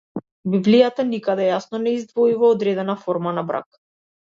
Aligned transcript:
Библијата 0.53 1.05
никаде 1.11 1.47
јасно 1.49 1.83
не 1.85 1.95
издвојува 2.01 2.53
одредена 2.59 3.01
форма 3.07 3.41
на 3.41 3.49
брак. 3.53 3.85